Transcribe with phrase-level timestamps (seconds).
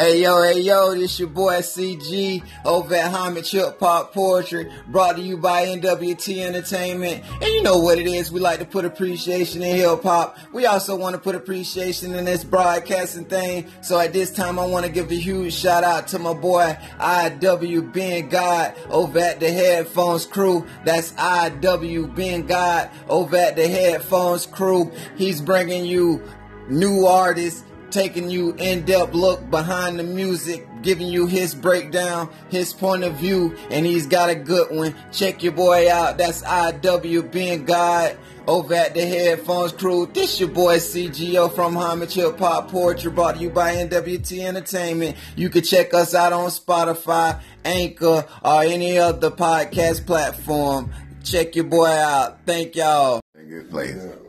[0.00, 5.16] Hey yo, hey yo, this your boy CG over at Homage Hip Hop Poetry, brought
[5.16, 7.24] to you by NWT Entertainment.
[7.42, 10.38] And you know what it is, we like to put appreciation in hip hop.
[10.52, 13.66] We also want to put appreciation in this broadcasting thing.
[13.80, 16.78] So at this time, I want to give a huge shout out to my boy
[17.00, 20.64] IW Ben God over at the Headphones Crew.
[20.84, 24.92] That's IW Ben God over at the Headphones Crew.
[25.16, 26.22] He's bringing you
[26.68, 33.04] new artists taking you in-depth look behind the music, giving you his breakdown, his point
[33.04, 34.94] of view, and he's got a good one.
[35.12, 36.18] Check your boy out.
[36.18, 40.06] That's IW being God over at the Headphones Crew.
[40.12, 45.16] This your boy CGO from Homage Hip Hop Poetry, brought to you by NWT Entertainment.
[45.36, 50.90] You can check us out on Spotify, Anchor, or any other podcast platform.
[51.22, 52.46] Check your boy out.
[52.46, 53.20] Thank y'all.
[53.34, 54.27] Good place.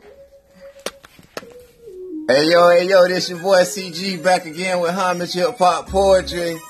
[2.30, 6.60] Hey yo, hey yo, this your boy CG back again with Homage Hip Hop Poetry.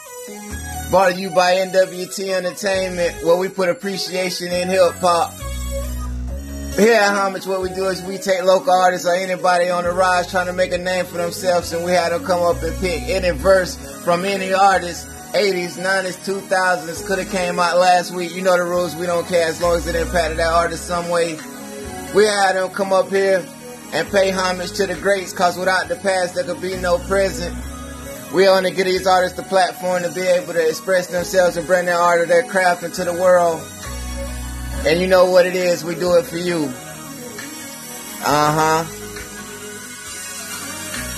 [0.88, 5.34] Brought to you by NWT Entertainment, where we put appreciation in hip hop.
[6.78, 9.92] Here at Homage, what we do is we take local artists or anybody on the
[9.92, 12.74] rise trying to make a name for themselves, and we had them come up and
[12.78, 15.06] pick any verse from any artist.
[15.34, 18.34] 80s, 90s, 2000s could have came out last week.
[18.34, 18.96] You know the rules.
[18.96, 21.38] We don't care as long as it impacted that artist some way.
[22.14, 23.46] We had them come up here
[23.92, 27.56] and pay homage to the greats because without the past there could be no present.
[28.32, 31.86] We to give these artists the platform to be able to express themselves and bring
[31.86, 33.60] their art or their craft into the world.
[34.86, 36.72] And you know what it is, we do it for you.
[38.22, 38.96] Uh huh.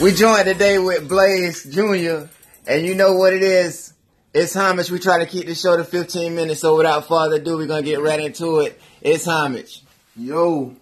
[0.02, 2.28] We joined today with Blaze Jr.
[2.66, 3.92] And you know what it is.
[4.32, 4.90] It's homage.
[4.90, 6.60] We try to keep the show to 15 minutes.
[6.60, 8.80] So without further ado, we're going to get right into it.
[9.02, 9.82] It's homage.
[10.16, 10.74] Yo,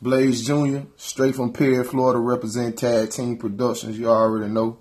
[0.00, 3.98] Blaze Jr., straight from Perry, Florida, represent Tag Team Productions.
[3.98, 4.78] You already know.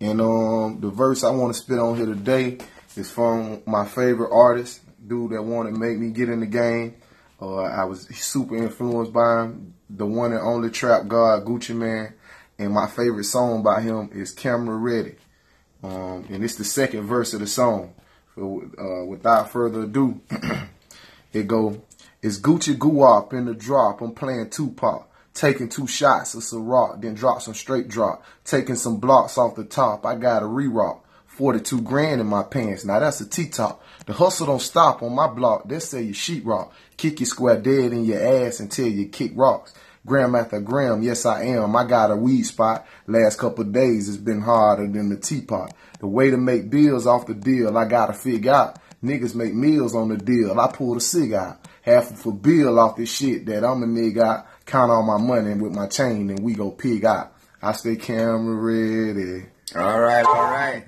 [0.00, 2.58] And um, the verse I want to spit on here today
[2.96, 6.94] is from my favorite artist, dude that wanted to make me get in the game.
[7.40, 12.14] Uh, I was super influenced by him, the one and only Trap God, Gucci Mane.
[12.58, 15.16] And my favorite song by him is Camera Ready.
[15.82, 17.94] Um, and it's the second verse of the song.
[18.36, 20.20] So uh, without further ado,
[21.32, 21.82] it go,
[22.22, 24.00] it's Gucci Guap in the drop.
[24.00, 25.08] I'm playing Tupac.
[25.34, 28.22] Taking two shots of Ciroc, then drop some straight drop.
[28.44, 30.06] Taking some blocks off the top.
[30.06, 31.04] I got a re-rock.
[31.26, 32.84] 42 grand in my pants.
[32.84, 33.82] Now that's a T-top.
[34.06, 35.66] The hustle don't stop on my block.
[35.66, 36.70] They say you sheetrock.
[36.98, 39.74] Kick your square dead in your ass until you kick rocks.
[40.04, 41.74] Gram after gram, yes I am.
[41.74, 42.86] I got a weed spot.
[43.06, 45.72] Last couple days it's been harder than the teapot.
[46.00, 48.78] The way to make bills off the deal, I gotta figure out.
[49.02, 50.60] Niggas make meals on the deal.
[50.60, 51.61] I pull the cig out.
[51.82, 54.46] Half of a bill off this shit that I'm a nigga.
[54.66, 57.34] Count all my money with my chain and we go pig out.
[57.60, 59.46] I stay camera ready.
[59.74, 60.84] All right, all right.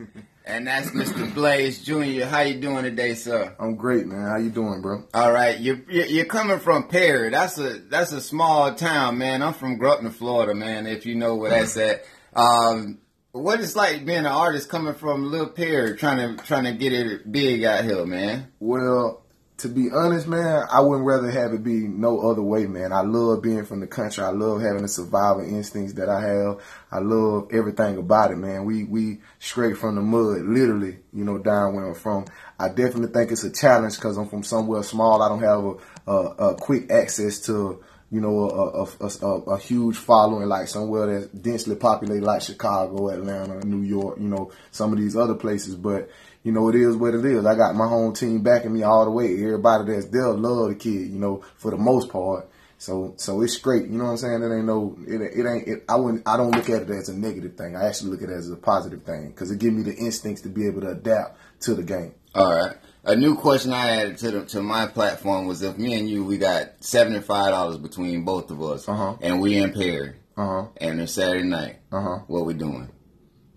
[0.47, 1.33] And that's Mr.
[1.35, 2.27] Blaze Jr.
[2.27, 3.55] How you doing today, sir?
[3.59, 4.27] I'm great, man.
[4.29, 5.05] How you doing, bro?
[5.15, 7.31] All right, you're you're coming from Perry.
[7.31, 9.43] That's a that's a small town, man.
[9.43, 10.87] I'm from Grutton, Florida, man.
[10.87, 12.05] If you know where that's at.
[12.35, 12.99] Um,
[13.33, 16.93] what it's like being an artist coming from Little Perry, trying to trying to get
[16.93, 18.53] it big out here, man.
[18.61, 19.24] Well,
[19.59, 22.93] to be honest, man, I wouldn't rather have it be no other way, man.
[22.93, 24.25] I love being from the country.
[24.25, 26.61] I love having the survival instincts that I have.
[26.91, 28.65] I love everything about it, man.
[28.65, 32.25] We we straight from the mud, literally, you know, down where I'm from.
[32.59, 35.23] I definitely think it's a challenge because I'm from somewhere small.
[35.23, 37.83] I don't have a, a, a quick access to
[38.15, 43.09] you know, a, a, a, a, huge following like somewhere that's densely populated like Chicago,
[43.09, 45.75] Atlanta, New York, you know, some of these other places.
[45.75, 46.09] But,
[46.45, 47.45] you know, it is what it is.
[47.45, 49.35] I got my home team backing me all the way.
[49.35, 52.49] Everybody that's there love the kid, you know, for the most part.
[52.79, 53.89] So, so it's great.
[53.89, 54.43] You know what I'm saying?
[54.45, 57.09] It ain't no, it, it ain't, it, I wouldn't, I don't look at it as
[57.09, 57.75] a negative thing.
[57.75, 60.43] I actually look at it as a positive thing because it gives me the instincts
[60.43, 62.15] to be able to adapt to the game.
[62.33, 65.95] All right a new question I added to the, to my platform was if me
[65.95, 69.17] and you we got seventy five dollars between both of us, uh-huh.
[69.21, 70.67] and we in Perry, uh-huh.
[70.79, 72.21] and it's Saturday night, uh-huh.
[72.27, 72.91] what we doing?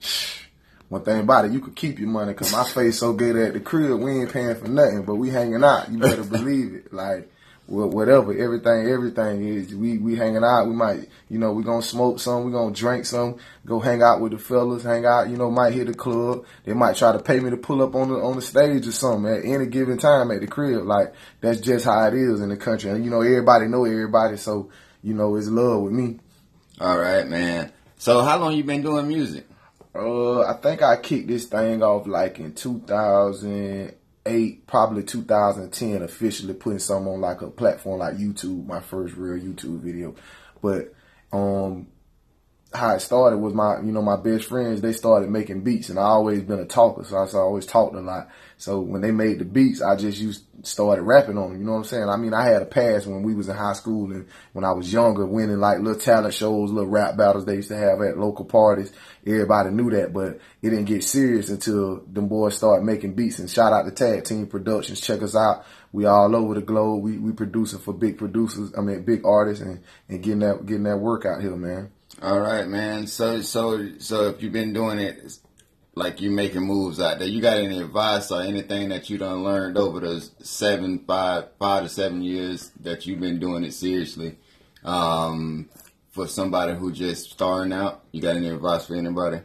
[0.90, 3.54] One thing about it, you could keep your money because my face so good at
[3.54, 5.92] the crib, we ain't paying for nothing, but we hanging out.
[5.92, 6.94] You better believe it.
[6.94, 7.30] Like
[7.68, 9.76] whatever, everything, everything is.
[9.76, 10.68] We we hanging out.
[10.68, 12.46] We might, you know, we gonna smoke some.
[12.46, 13.38] We gonna drink some.
[13.66, 14.84] Go hang out with the fellas.
[14.84, 15.30] Hang out.
[15.30, 16.46] You know, might hit a club.
[16.64, 18.92] They might try to pay me to pull up on the on the stage or
[18.92, 20.86] something at any given time at the crib.
[20.86, 22.90] Like that's just how it is in the country.
[22.90, 24.38] And you know, everybody know everybody.
[24.38, 24.70] So
[25.04, 26.20] you know, it's love with me.
[26.80, 27.72] All right, man.
[27.98, 29.46] So how long you been doing music?
[29.94, 32.54] Uh, I think I kicked this thing off like in
[34.28, 39.44] 2008, probably 2010, officially putting something on like a platform like YouTube, my first real
[39.44, 40.16] YouTube video.
[40.62, 40.94] But
[41.32, 41.88] um,
[42.74, 45.98] how it started was my, you know, my best friends, they started making beats and
[45.98, 47.04] I always been a talker.
[47.06, 48.28] So I, so I always talked a lot.
[48.58, 51.60] So when they made the beats, I just used, started rapping on them.
[51.60, 52.10] You know what I'm saying?
[52.10, 54.72] I mean, I had a past when we was in high school and when I
[54.72, 58.18] was younger, winning like little talent shows, little rap battles they used to have at
[58.18, 58.92] local parties.
[59.26, 63.50] Everybody knew that, but it didn't get serious until them boys started making beats and
[63.50, 65.00] shout out to Tag Team Productions.
[65.00, 65.66] Check us out.
[65.94, 67.02] We all over the globe.
[67.02, 68.74] We, we producing for big producers.
[68.78, 71.92] I mean, big artists and, and getting that, getting that work out here, man.
[72.20, 73.06] All right, man.
[73.06, 75.38] So, so, so if you've been doing it,
[75.94, 79.44] like you're making moves out there, you got any advice or anything that you done
[79.44, 84.38] learned over the seven, five, five to seven years that you've been doing it seriously?
[84.84, 85.70] Um,
[86.10, 89.42] for somebody who just starting out, you got any advice for anybody?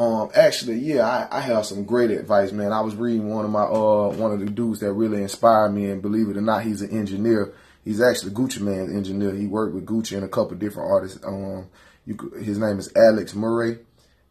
[0.00, 2.72] Um, actually, yeah, I, I have some great advice, man.
[2.72, 5.90] I was reading one of my uh one of the dudes that really inspired me,
[5.90, 7.52] and believe it or not, he's an engineer.
[7.84, 9.34] He's actually Gucci Mane's engineer.
[9.34, 11.20] He worked with Gucci and a couple different artists.
[11.24, 11.68] Um,
[12.10, 13.78] you, his name is Alex Murray,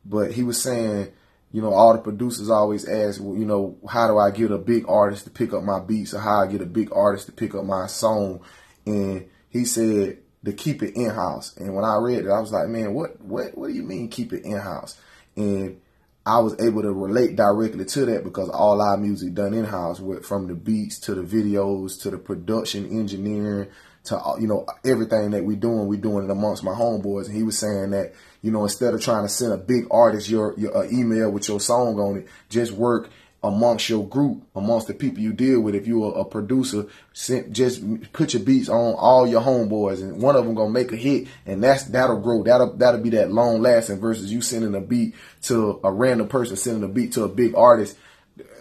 [0.06, 1.12] but he was saying,
[1.52, 4.58] you know, all the producers always ask, well, you know, how do I get a
[4.58, 7.32] big artist to pick up my beats, or how I get a big artist to
[7.32, 8.42] pick up my song?
[8.86, 11.56] And he said to keep it in house.
[11.58, 14.10] And when I read it, I was like, man, what, what, what do you mean
[14.10, 15.00] keep it in house?
[15.36, 15.82] And
[16.26, 20.02] I was able to relate directly to that because all our music done in house,
[20.24, 23.70] from the beats to the videos to the production engineering
[24.06, 27.26] to you know everything that we're doing, we're doing it amongst my homeboys.
[27.28, 30.30] And he was saying that you know instead of trying to send a big artist
[30.30, 33.10] your, your uh, email with your song on it, just work
[33.42, 35.74] amongst your group, amongst the people you deal with.
[35.74, 40.22] If you're a, a producer, send, just put your beats on all your homeboys, and
[40.22, 42.44] one of them gonna make a hit, and that's that'll grow.
[42.44, 46.56] That'll that'll be that long lasting versus you sending a beat to a random person,
[46.56, 47.96] sending a beat to a big artist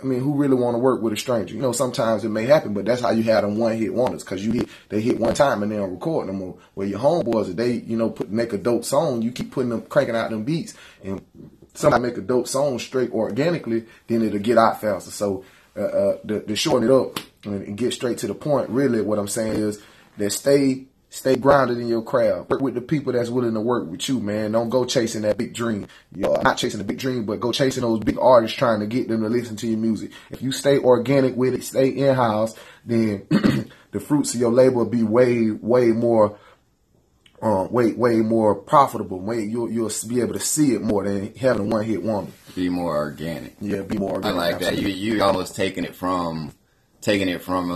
[0.01, 1.55] I mean, who really want to work with a stranger?
[1.55, 4.23] You know, sometimes it may happen, but that's how you had them one hit wonders
[4.23, 6.57] because you hit they hit one time and they don't record no more.
[6.75, 9.83] Where your homeboys, they you know put make a dope song, you keep putting them
[9.83, 11.25] cranking out them beats, and
[11.75, 15.11] somebody make a dope song straight organically, then it'll get out faster.
[15.11, 15.45] So
[15.77, 19.19] uh, uh, to, to shorten it up and get straight to the point, really, what
[19.19, 19.81] I'm saying is
[20.17, 22.51] that stay Stay grounded in your craft.
[22.51, 24.53] Work with the people that's willing to work with you, man.
[24.53, 25.87] Don't go chasing that big dream.
[26.15, 28.87] You know, not chasing the big dream, but go chasing those big artists trying to
[28.87, 30.11] get them to listen to your music.
[30.31, 33.27] If you stay organic with it, stay in house, then
[33.91, 36.39] the fruits of your labor will be way, way more,
[37.41, 39.19] um, way, way more profitable.
[39.19, 42.33] Way you'll you'll be able to see it more than having a one hit wonder.
[42.55, 43.57] Be more organic.
[43.63, 44.37] Yeah, be more organic.
[44.37, 44.93] I like absolutely.
[44.93, 44.99] that.
[44.99, 46.53] You you almost taking it from
[47.09, 47.75] taking it from a,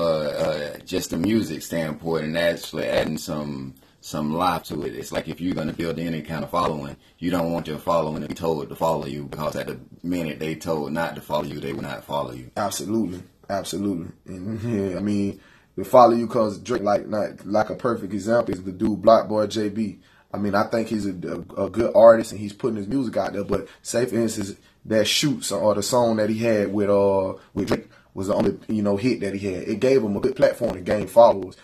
[0.77, 4.95] a, just a music standpoint and actually adding some some life to it.
[4.95, 7.79] It's like if you're going to build any kind of following, you don't want your
[7.79, 11.23] following to be told to follow you because at the minute they told not to
[11.23, 12.51] follow you, they will not follow you.
[12.59, 14.13] Absolutely, absolutely.
[14.27, 15.41] And, yeah, I mean,
[15.77, 19.47] they follow you because Drake, like not, like a perfect example, is the dude BlocBoy
[19.47, 20.01] JB.
[20.35, 21.15] I mean, I think he's a,
[21.57, 23.45] a, a, good artist and he's putting his music out there.
[23.45, 27.69] But say for instance, that shoots or the song that he had with uh with
[27.69, 29.63] Drake was the only you know hit that he had.
[29.65, 31.57] It gave him a good platform to gain followers.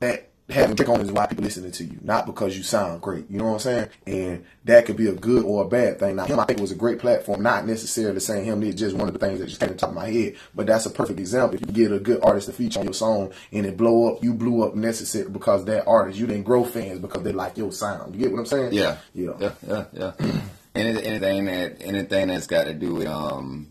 [0.00, 3.30] That having Drake on is why people listening to you, not because you sound great.
[3.30, 3.88] You know what I'm saying?
[4.06, 6.16] And that could be a good or a bad thing.
[6.16, 9.08] Now, him, I think, was a great platform, not necessarily saying him is just one
[9.08, 10.90] of the things that just came to the top of my head, but that's a
[10.90, 11.56] perfect example.
[11.56, 14.22] If you get a good artist to feature on your song and it blow up,
[14.22, 17.72] you blew up necessary because that artist, you didn't grow fans because they like your
[17.72, 18.14] sound.
[18.14, 18.72] You get what I'm saying?
[18.72, 18.98] Yeah.
[19.14, 19.32] Yeah.
[19.38, 19.52] Yeah.
[19.66, 19.84] Yeah.
[19.92, 20.40] yeah.
[20.74, 23.70] anything that, anything that's got to do with, um,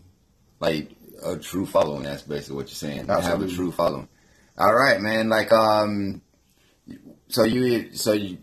[0.60, 0.90] like,
[1.22, 2.04] a true following.
[2.04, 3.10] That's basically what you're saying.
[3.10, 3.24] Absolutely.
[3.24, 4.08] Have a true following.
[4.58, 5.28] All right, man.
[5.28, 6.22] Like, um,
[7.28, 8.38] so you, so you,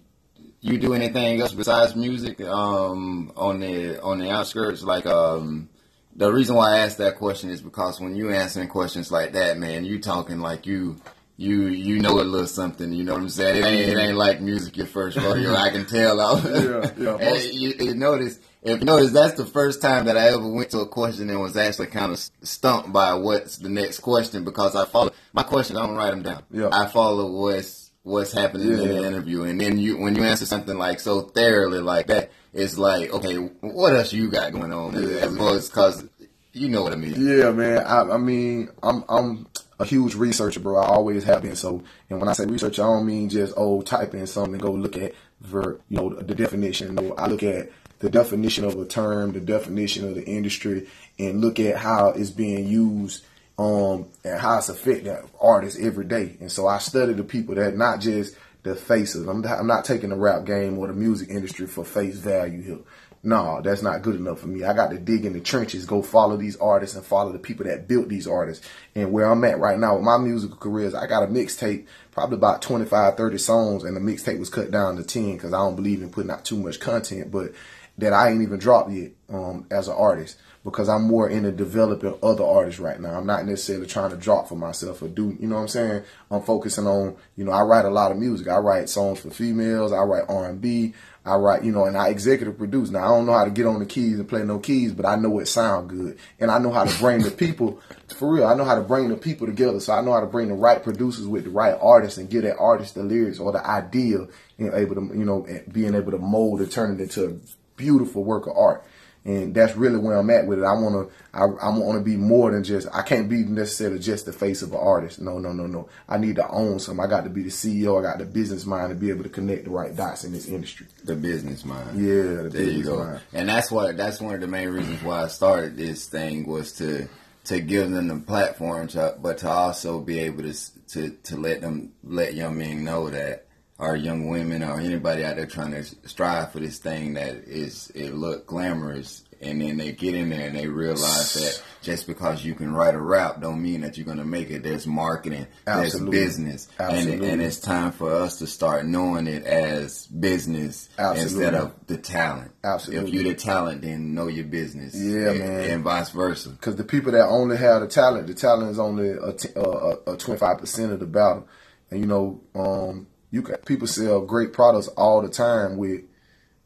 [0.62, 4.84] you do anything else besides music, um, on the on the outskirts?
[4.84, 5.70] Like, um,
[6.16, 9.58] the reason why I asked that question is because when you answering questions like that,
[9.58, 10.98] man, you talking like you.
[11.40, 13.58] You you know a little something, you know what I'm saying?
[13.58, 15.54] It ain't, it ain't like music your first rodeo.
[15.54, 16.18] I can tell.
[16.18, 17.18] yeah, yeah.
[17.30, 20.72] Most, you, you notice if you notice, that's the first time that I ever went
[20.72, 24.76] to a question and was actually kind of stumped by what's the next question because
[24.76, 25.80] I follow my questions.
[25.80, 26.44] I don't write them down.
[26.52, 26.70] Yeah.
[26.72, 28.78] I follow what's what's happening yeah.
[28.78, 32.32] in the interview, and then you when you answer something like so thoroughly like that,
[32.54, 34.94] it's like okay, what else you got going on?
[34.94, 35.18] Yeah.
[35.18, 36.06] As opposed because
[36.54, 37.16] you know what I mean.
[37.18, 37.80] Yeah, man.
[37.86, 39.48] I, I mean, I'm I'm
[39.80, 40.78] a huge researcher, bro.
[40.78, 41.56] I always have been.
[41.56, 44.62] So, and when I say research, I don't mean just oh type in something, and
[44.62, 46.96] go look at ver, you know, the definition.
[46.96, 50.88] No, I look at the definition of a term, the definition of the industry,
[51.18, 53.24] and look at how it's being used
[53.58, 56.38] um, and how it's affecting artists every day.
[56.40, 59.28] And so I study the people that not just the faces.
[59.28, 62.80] I'm, I'm not taking the rap game or the music industry for face value here.
[63.24, 64.64] no, that's not good enough for me.
[64.64, 67.66] I got to dig in the trenches, go follow these artists and follow the people
[67.66, 68.68] that built these artists.
[68.94, 72.38] And where I'm at right now with my musical careers, I got a mixtape, probably
[72.38, 75.76] about 25, 30 songs, and the mixtape was cut down to 10 because I don't
[75.76, 77.54] believe in putting out too much content, but
[77.98, 82.14] that I ain't even dropped yet um, as an artist because I'm more into developing
[82.22, 83.18] other artists right now.
[83.18, 86.04] I'm not necessarily trying to drop for myself or do, you know what I'm saying?
[86.30, 88.48] I'm focusing on, you know, I write a lot of music.
[88.48, 89.94] I write songs for females.
[89.94, 90.94] I write R&B.
[91.28, 92.90] I write, you know, and I executive produce.
[92.90, 95.06] Now I don't know how to get on the keys and play no keys, but
[95.06, 97.82] I know it sound good, and I know how to bring the people
[98.16, 98.46] for real.
[98.46, 100.54] I know how to bring the people together, so I know how to bring the
[100.54, 104.20] right producers with the right artists and give that artist the lyrics or the idea,
[104.58, 107.42] and able to, you know, being able to mold and turn it into
[107.78, 108.84] beautiful work of art
[109.28, 110.64] and that's really where I'm at with it.
[110.64, 112.88] I want to, I, I want to be more than just.
[112.94, 115.20] I can't be necessarily just the face of an artist.
[115.20, 115.90] No, no, no, no.
[116.08, 117.02] I need to own some.
[117.02, 118.00] I got to be the CEO.
[118.00, 120.48] I got the business mind to be able to connect the right dots in this
[120.48, 120.88] industry.
[121.04, 122.00] The business mind.
[122.00, 123.04] Yeah, the there you go.
[123.04, 123.22] Mind.
[123.34, 123.98] And that's what.
[123.98, 127.10] That's one of the main reasons why I started this thing was to
[127.46, 130.54] to give them the platform, to, uh, but to also be able to
[130.94, 133.47] to to let them let young men know that
[133.80, 137.92] or young women or anybody out there trying to strive for this thing that is
[137.94, 142.44] it look glamorous and then they get in there and they realize that just because
[142.44, 145.46] you can write a rap don't mean that you're going to make it there's marketing
[145.68, 146.18] Absolutely.
[146.18, 151.46] there's business and, and, it's time for us to start knowing it as business Absolutely.
[151.46, 153.08] instead of the talent Absolutely.
[153.08, 156.76] if you're the talent then know your business yeah and, man and vice versa because
[156.76, 160.18] the people that only have the talent the talent is only a, t- a, a
[160.18, 161.48] 25% of the battle
[161.92, 166.02] and you know um you can people sell great products all the time with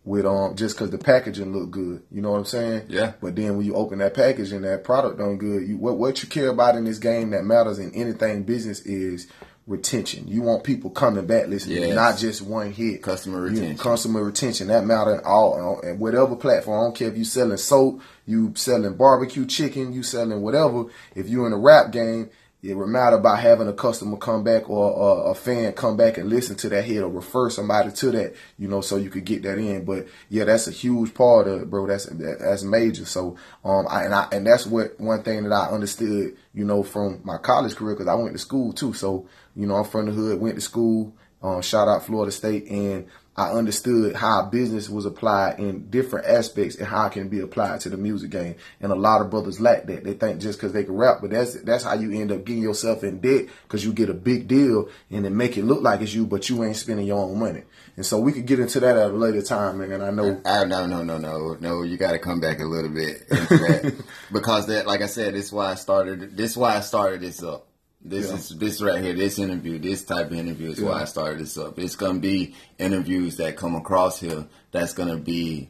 [0.03, 2.03] with um just because the packaging look good.
[2.11, 2.87] You know what I'm saying?
[2.89, 3.13] Yeah.
[3.21, 6.23] But then when you open that package and that product don't good, you what what
[6.23, 9.27] you care about in this game that matters in anything business is
[9.67, 10.27] retention.
[10.27, 11.95] You want people coming back listening, yes.
[11.95, 13.03] not just one hit.
[13.03, 13.71] Customer retention.
[13.71, 14.67] You, customer retention.
[14.67, 16.79] That matter in all and whatever platform.
[16.79, 20.85] I don't care if you selling soap, you selling barbecue chicken, you selling whatever.
[21.15, 22.29] If you're in a rap game,
[22.63, 26.19] it would matter about having a customer come back or, or, a fan come back
[26.19, 29.25] and listen to that hit or refer somebody to that, you know, so you could
[29.25, 29.83] get that in.
[29.83, 31.87] But yeah, that's a huge part of it, bro.
[31.87, 33.05] That's that's major.
[33.05, 36.83] So um, I, and I and that's what one thing that I understood, you know,
[36.83, 38.93] from my college career because I went to school too.
[38.93, 41.15] So you know, I'm from the hood, went to school.
[41.41, 43.07] Um, shout out Florida State, and
[43.37, 47.79] I understood how business was applied in different aspects and how it can be applied
[47.81, 48.55] to the music game.
[48.81, 50.03] And a lot of brothers lack that.
[50.03, 52.61] They think just because they can rap, but that's that's how you end up getting
[52.61, 56.01] yourself in debt because you get a big deal and then make it look like
[56.01, 57.63] it's you, but you ain't spending your own money.
[57.95, 59.93] And so we could get into that at a later time, man.
[59.93, 61.83] And I know, I, no, no, no, no, no.
[61.83, 65.45] You got to come back a little bit that because that, like I said, this
[65.45, 66.35] is why I started.
[66.35, 67.70] This is why I started this up
[68.03, 68.35] this yeah.
[68.35, 70.89] is this right here, this interview, this type of interview is yeah.
[70.89, 71.77] why I started this up.
[71.77, 75.69] It's gonna be interviews that come across here that's gonna be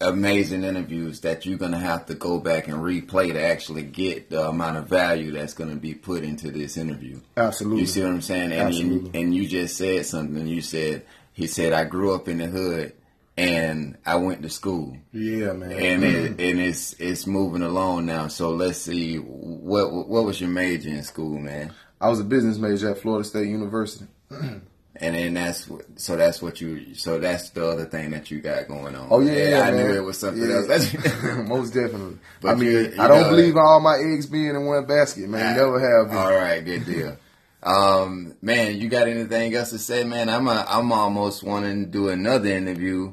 [0.00, 4.48] amazing interviews that you're gonna have to go back and replay to actually get the
[4.48, 7.20] amount of value that's gonna be put into this interview.
[7.36, 7.80] Absolutely.
[7.80, 8.52] You see what I'm saying?
[8.52, 9.20] And Absolutely.
[9.20, 10.46] and you just said something.
[10.46, 12.92] You said he said I grew up in the hood
[13.38, 14.96] and I went to school.
[15.12, 15.72] Yeah, man.
[15.72, 18.26] And it, and it's it's moving along now.
[18.26, 21.72] So let's see what what was your major in school, man?
[22.00, 24.06] I was a business major at Florida State University.
[24.30, 28.66] and then that's so that's what you so that's the other thing that you got
[28.66, 29.06] going on.
[29.08, 29.86] Oh yeah, yeah I man.
[29.86, 30.56] knew it was something yeah.
[30.56, 30.92] else.
[31.48, 32.18] Most definitely.
[32.40, 35.28] But I mean, you, you I don't believe all my eggs being in one basket,
[35.28, 35.56] man.
[35.56, 36.18] Never have been.
[36.18, 37.16] All right, good deal.
[37.62, 40.28] um, man, you got anything else to say, man?
[40.28, 43.12] I'm a, I'm almost wanting to do another interview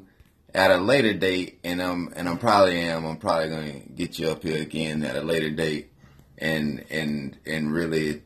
[0.55, 3.05] at a later date, and I'm and I'm probably am.
[3.05, 5.91] I'm probably gonna get you up here again at a later date,
[6.37, 8.21] and and and really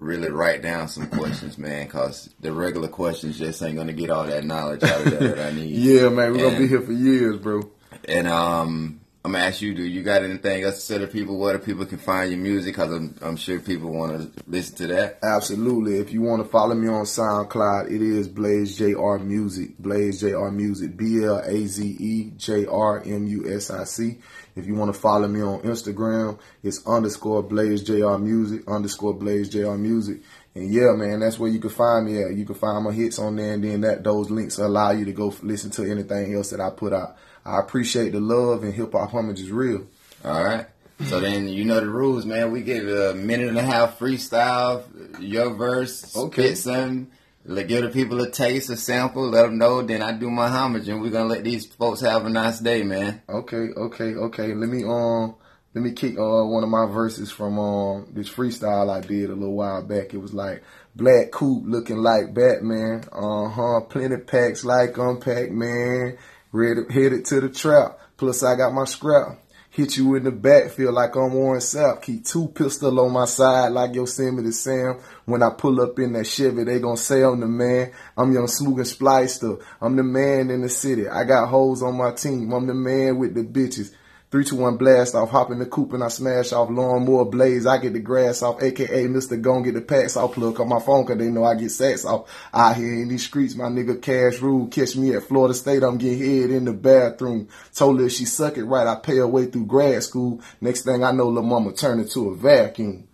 [0.00, 4.26] really write down some questions, man, because the regular questions just ain't gonna get all
[4.26, 5.70] that knowledge out of that, that I need.
[5.70, 7.70] yeah, man, we're and, gonna be here for years, bro.
[8.06, 11.36] And um, I'm gonna ask you, do you got anything else to say to people
[11.36, 12.74] where people can find your music?
[12.74, 15.18] Because I'm, I'm sure people want to listen to that.
[15.22, 15.98] Absolutely.
[15.98, 19.18] If you want to follow me on SoundCloud, it is Blaze Jr.
[19.18, 19.76] Music.
[19.78, 20.48] Blaze Jr.
[20.48, 20.96] Music.
[20.96, 24.16] B L A Z E J R M U S I C.
[24.56, 28.16] If you want to follow me on Instagram, it's underscore Blaze Jr.
[28.16, 29.74] Music underscore Blaze Jr.
[29.74, 30.22] Music.
[30.54, 32.34] And yeah, man, that's where you can find me at.
[32.34, 35.12] You can find my hits on there, and then that those links allow you to
[35.12, 37.18] go listen to anything else that I put out.
[37.48, 39.86] I appreciate the love and hip hop homage is real.
[40.24, 40.66] All right.
[41.04, 42.50] So then you know the rules, man.
[42.50, 44.84] We get a minute and a half freestyle,
[45.20, 46.42] your verse, okay.
[46.42, 47.10] spit something,
[47.44, 49.80] let give the people a taste, a sample, let them know.
[49.80, 52.82] Then I do my homage, and we're gonna let these folks have a nice day,
[52.82, 53.22] man.
[53.28, 54.54] Okay, okay, okay.
[54.54, 55.36] Let me um,
[55.72, 59.34] let me kick uh one of my verses from um this freestyle I did a
[59.34, 60.12] little while back.
[60.12, 60.64] It was like
[60.96, 66.18] black coupe looking like Batman, uh huh, plenty packs like unpack man
[66.52, 67.98] headed to the trap.
[68.16, 69.38] Plus I got my scrap.
[69.70, 72.02] Hit you in the back, feel like I'm Warren Sapp.
[72.02, 74.98] Keep two pistol on my side like Yosemite Sam.
[75.24, 77.92] When I pull up in that Chevy, they gon' say I'm the man.
[78.16, 79.62] I'm young Sloog and Splicer.
[79.80, 81.06] I'm the man in the city.
[81.06, 82.52] I got hoes on my team.
[82.52, 83.94] I'm the man with the bitches.
[84.30, 85.30] Three, two, one, blast off.
[85.30, 86.68] Hop in the coupe and I smash off.
[86.68, 87.64] Lawnmower blaze.
[87.64, 88.62] I get the grass off.
[88.62, 89.40] AKA Mr.
[89.40, 90.34] Gon get the packs off.
[90.34, 92.28] Plug on my phone cause they know I get sacks off.
[92.52, 94.66] Out here in these streets, my nigga Cash Rule.
[94.66, 95.82] Catch me at Florida State.
[95.82, 97.48] I'm getting head in the bathroom.
[97.74, 100.42] Told her if she suck it right, I pay her way through grad school.
[100.60, 103.08] Next thing I know, little mama turn into a vacuum.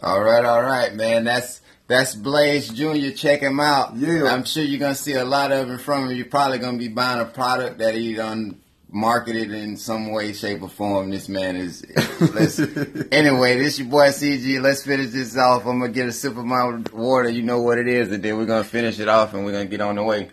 [0.00, 1.24] All right, all right, man.
[1.24, 3.10] That's that's Blaze Jr.
[3.16, 3.96] Check him out.
[3.96, 4.32] Yeah.
[4.32, 6.16] I'm sure you're gonna see a lot of him from him.
[6.16, 8.60] You're probably gonna be buying a product that he done
[8.94, 11.10] marketed in some way, shape, or form.
[11.10, 11.84] This man is.
[13.12, 14.60] Anyway, this your boy CG.
[14.60, 15.66] Let's finish this off.
[15.66, 17.28] I'm gonna get a sip of my water.
[17.28, 19.66] You know what it is, and then we're gonna finish it off, and we're gonna
[19.66, 20.30] get on the way.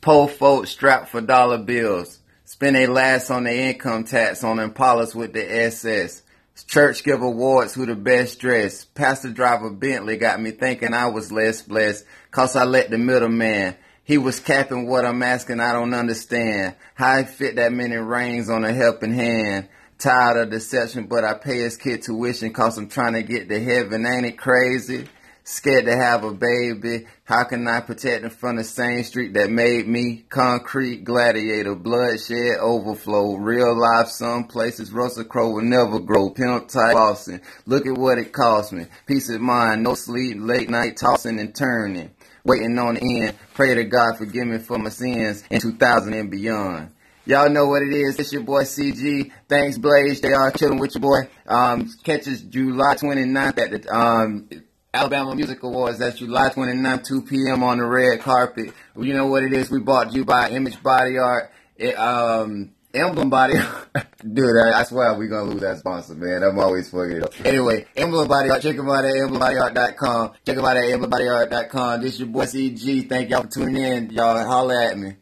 [0.00, 2.18] Poor folks strapped for dollar bills.
[2.44, 6.22] Spend their last on their income tax on Impalas with the SS.
[6.66, 8.94] Church give awards who the best dressed.
[8.94, 12.04] Pastor driver Bentley got me thinking I was less blessed.
[12.30, 13.76] Cause I let the middleman.
[14.04, 16.74] He was capping what I'm asking, I don't understand.
[16.94, 19.68] How I fit that many rings on a helping hand.
[19.98, 23.62] Tired of deception, but I pay his kid tuition cause I'm trying to get to
[23.62, 24.04] heaven.
[24.04, 25.06] Ain't it crazy?
[25.44, 27.06] Scared to have a baby.
[27.24, 30.24] How can I protect him from the same street that made me?
[30.28, 33.36] Concrete gladiator, bloodshed overflow.
[33.36, 36.30] Real life, some places Russell Crowe will never grow.
[36.30, 37.40] Pimp type Boston.
[37.66, 38.86] Look at what it cost me.
[39.06, 42.10] Peace of mind, no sleep, late night tossing and turning.
[42.44, 43.38] Waiting on the end.
[43.54, 46.90] Pray to God forgive me for my sins in 2000 and beyond.
[47.24, 48.18] Y'all know what it is.
[48.18, 49.30] It's your boy CG.
[49.48, 50.20] Thanks, Blaze.
[50.20, 51.28] They are chilling with your boy.
[51.46, 54.48] Um, catch us July 29th at the um,
[54.92, 55.98] Alabama Music Awards.
[55.98, 57.62] That's July 29th, 2 p.m.
[57.62, 58.72] on the red carpet.
[58.98, 59.70] You know what it is.
[59.70, 61.52] We bought you by Image Body Art.
[61.76, 63.54] It, um, Emblem Body,
[64.32, 66.42] dude, I, swear we're gonna lose that sponsor, man.
[66.42, 67.32] I'm always fucking it up.
[67.44, 70.32] Anyway, Emblem Body Art, check them out at emblembodyart.com.
[70.44, 72.02] Check them out at emblembodyart.com.
[72.02, 73.08] This your boy CG.
[73.08, 74.10] Thank y'all for tuning in.
[74.10, 75.14] Y'all holla at me.